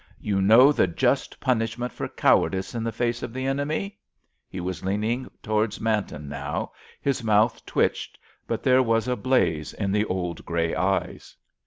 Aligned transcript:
"You 0.19 0.41
know 0.41 0.71
the 0.71 0.87
just 0.87 1.39
punishment 1.39 1.93
for 1.93 2.07
cowardice 2.07 2.73
in 2.73 2.83
the 2.83 2.91
face 2.91 3.21
of 3.21 3.33
the 3.33 3.45
enemy?" 3.45 3.99
He 4.49 4.59
was 4.59 4.83
leaning 4.83 5.29
towards 5.43 5.79
Manton 5.79 6.27
now; 6.27 6.71
his 6.99 7.23
mouth 7.23 7.63
twitched, 7.67 8.17
but 8.47 8.63
there 8.63 8.81
was 8.81 9.07
a 9.07 9.15
blaze 9.15 9.73
in 9.73 9.91
the 9.91 10.05
old 10.05 10.43
grey 10.43 10.73
eyes. 10.73 11.37